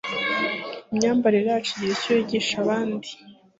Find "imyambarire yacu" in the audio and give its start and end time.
0.91-1.71